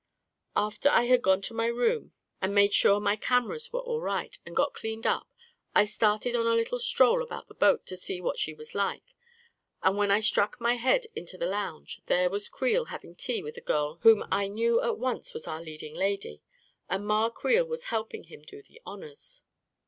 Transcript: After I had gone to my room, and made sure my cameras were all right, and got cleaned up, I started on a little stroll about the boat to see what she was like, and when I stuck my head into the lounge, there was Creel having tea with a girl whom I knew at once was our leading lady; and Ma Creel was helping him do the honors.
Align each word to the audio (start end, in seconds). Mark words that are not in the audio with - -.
After 0.55 0.89
I 0.89 1.03
had 1.03 1.21
gone 1.21 1.43
to 1.43 1.53
my 1.53 1.67
room, 1.67 2.11
and 2.41 2.55
made 2.55 2.73
sure 2.73 2.99
my 2.99 3.15
cameras 3.15 3.71
were 3.71 3.81
all 3.81 4.01
right, 4.01 4.35
and 4.47 4.55
got 4.55 4.73
cleaned 4.73 5.05
up, 5.05 5.31
I 5.75 5.85
started 5.85 6.35
on 6.35 6.47
a 6.47 6.55
little 6.55 6.79
stroll 6.79 7.21
about 7.21 7.45
the 7.47 7.53
boat 7.53 7.85
to 7.85 7.95
see 7.95 8.19
what 8.19 8.39
she 8.39 8.51
was 8.51 8.73
like, 8.73 9.03
and 9.83 9.95
when 9.97 10.09
I 10.09 10.19
stuck 10.19 10.59
my 10.59 10.73
head 10.73 11.05
into 11.15 11.37
the 11.37 11.45
lounge, 11.45 12.01
there 12.07 12.31
was 12.31 12.49
Creel 12.49 12.85
having 12.85 13.13
tea 13.13 13.43
with 13.43 13.57
a 13.57 13.61
girl 13.61 13.99
whom 14.01 14.25
I 14.31 14.47
knew 14.47 14.81
at 14.81 14.97
once 14.97 15.35
was 15.35 15.45
our 15.45 15.61
leading 15.61 15.93
lady; 15.93 16.41
and 16.89 17.05
Ma 17.05 17.29
Creel 17.29 17.67
was 17.67 17.83
helping 17.93 18.23
him 18.23 18.41
do 18.41 18.63
the 18.63 18.81
honors. 18.83 19.43